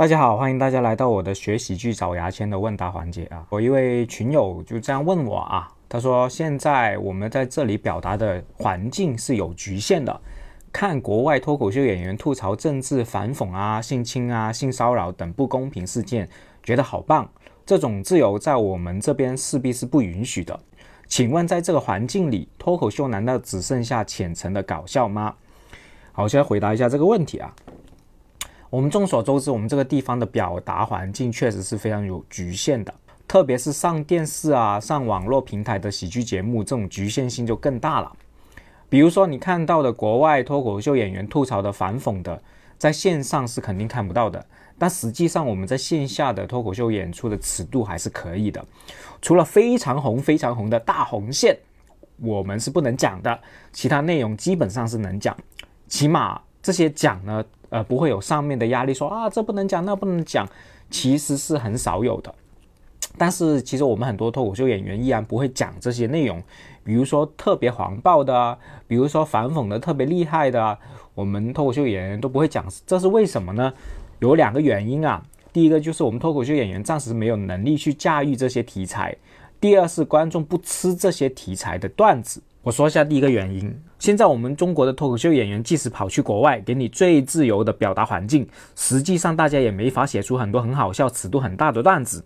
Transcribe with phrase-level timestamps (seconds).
[0.00, 3.44] 大家好，欢迎大家来到我的学喜剧找牙签的问答环节啊！
[3.50, 10.20] 我一位群友就这样问我啊，他说现在我们在这里表达的环境是有局限的，
[10.72, 16.26] 看国外脱口秀演员吐槽政治反讽啊、性侵啊、性骚扰等不公平事件，
[16.62, 17.30] 觉得好棒。
[17.66, 20.58] 这种自由在我们这边势必是不允许的。
[21.08, 25.34] 请问在这个环境里，脱口秀难道只剩下浅层的搞笑吗？
[26.12, 27.54] 好，我先回答一下这个问题啊。
[28.70, 32.94] 我们众所周知，我们这个地方的表达环境确实是非常有局限的，
[33.26, 38.12] 特别是上电视啊、上网络平台的喜剧节目，这种局限性就更大了。
[38.88, 42.40] 比如说，你看到的国外脱口秀演员吐槽的反讽的，
[42.78, 44.46] 在线上是肯定看不到的，
[44.78, 48.64] 但实际上我们在线下的脱口秀演出的尺度还是可以的。
[49.20, 51.58] 除了非常红、非常红的大红线，
[52.18, 53.36] 我们是不能讲的，
[53.72, 55.36] 其他内容基本上是能讲，
[55.88, 57.44] 起码这些讲呢。
[57.70, 60.46] 呃，不会有上面的压力，说啊，这不能讲，那不能讲，
[60.90, 62.34] 其实是很少有的。
[63.16, 66.42] 但是，其实我们很多脱口秀演员依然不会讲这些内容，
[66.84, 70.78] 比如说特别黄暴的，比如说反讽的特别厉害的，
[71.14, 73.72] 我们脱口秀演员都不会讲，这是为什么呢？
[74.20, 75.22] 有两个原因啊。
[75.52, 79.16] 第一个就是我们脱口秀演员暂时没有能力去驾驭这些题材，
[79.60, 82.40] 第二是观众不吃这些题材的段子。
[82.62, 83.74] 我说一下第一个原因。
[83.98, 92.22] 现在我们中国的脱口秀演员，即使跑去国外，给你最自由的表达环境，实际上大家也没法写出很多很好笑、尺度很大的段子。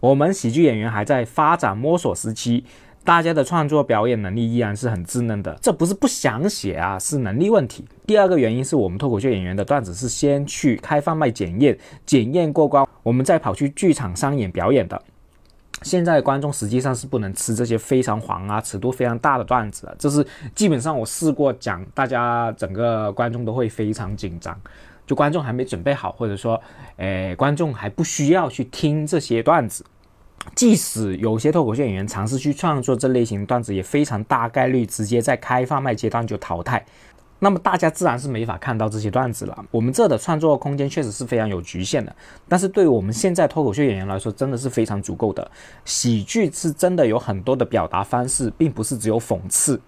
[0.00, 2.64] 我们喜剧演员还在发展摸索时期，
[3.04, 5.56] 大家的创作表演能力依然是很稚嫩的。
[5.62, 7.84] 这不是不想写啊，是能力问题。
[8.06, 15.00] 第二个原因是我们脱口秀演员的段子是先去开放麦检验，检验过关，我们再跑去剧场上演表演的。
[15.82, 24.58] 现在观众实际上是不能吃这些非常黄啊、尺度非常大的段子的，这是基本上我试过讲，大家整个观众都会非常紧张，
[25.06, 26.60] 就观众还没准备好，或者说，
[26.96, 29.84] 诶，观众还不需要去听这些段子。
[30.54, 36.82] 即使有些脱口秀演员尝试去创作这类型段子，也非常大概率直接在开放麦阶段就淘汰。
[37.42, 39.64] 那么大家自然是没法看到这些段子了。
[39.70, 42.14] 我们这的创作空间确实是非常有局限的，
[42.46, 45.50] 但是对于我们现在脱口秀演员来说，真的是非常足够的。
[45.84, 49.80] 喜剧是真的有很多的表达方式，并不是只有讽刺，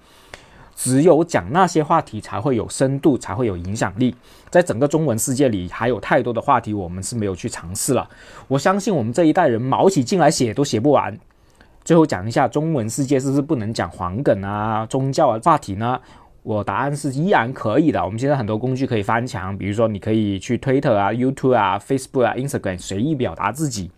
[0.74, 4.16] 只有讲那些话题才会有深度，才会有影响力。
[4.48, 8.08] 在整个中文世界里，还有太多的话题我们是没有去尝试了。
[8.48, 11.18] 我相信我们这一代人毛起劲来写都写不完。
[11.84, 16.00] 最后讲一下，中文世界是不是不能讲黄梗啊、宗教啊话题呢？
[16.42, 18.04] 我答案是依然可以的。
[18.04, 23.90] 我们现在很多工具可以翻墙，比如说你可以去 Twitter 啊、YouTube 啊、Facebook 啊、Instagram 随意表达自己，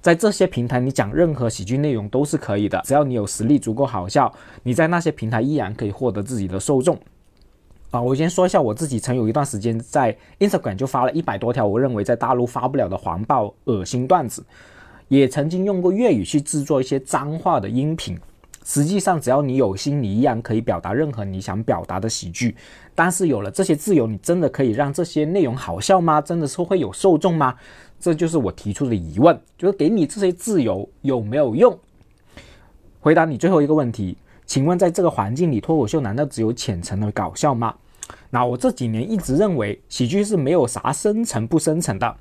[0.00, 4.32] 在这些平台你讲任何喜剧内容都是可以的，只要你有实力足够好笑，
[4.62, 6.96] 你在那些平台依然可以获得自己的受众。
[7.90, 14.42] 啊，我先说一下我自己，曾有一段时间在 Instagram 就发了一百多条我认为在大陆发不了的黄暴恶心段子，
[15.08, 18.16] 也曾经用过粤语去制作一些脏话的音频。
[18.64, 22.56] 实际上，只要你有心，你依然可以表达任何你想表达的喜剧。
[22.94, 26.20] 但是有了这些自由，你真的可以让这些内容好笑吗？
[26.20, 27.54] 真的是会有受众吗？
[27.98, 31.78] 这就是我提出的疑问，就是给你这些自由有没有用？
[33.00, 37.74] 回答你最后一个问题，请问在这个环境里，脱口秀难道只有浅层的搞笑吗？
[38.30, 42.16] 那我这几年一直认为，喜剧是没有啥深层不深层的。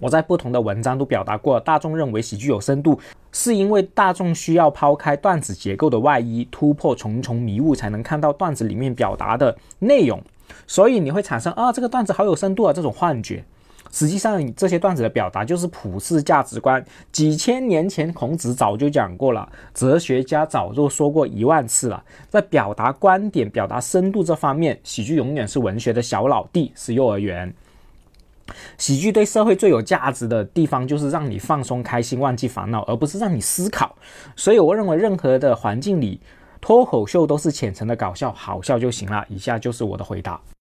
[0.00, 2.98] 我在不同的文章都表达过，大众认为喜剧有深度，
[3.32, 10.22] 是因为大众需要抛开段子结构的外衣，突破重重迷雾，才能看到段子里面表达的内容。
[10.66, 13.44] 所以你会产生啊，这个段子好有深度啊这种幻觉。
[13.90, 16.84] 实际上，这些段子的表达就是普世价值观。
[17.10, 22.04] 几千年前，孔子早就讲过了，哲学家早就说过一万次了。
[22.28, 27.50] 在表达观点、表达深度这方面，喜剧永远是文学的小老弟，是幼儿园。
[28.76, 33.96] 喜剧对社会最有价值的地方，就是让你放松、开心、忘记烦恼，而不是让你思考。
[34.36, 36.20] 所以，我认为任何的环境里，
[36.60, 39.24] 脱口秀都是浅层的搞笑，好笑就行了。
[39.28, 40.40] 以下就是我的回答。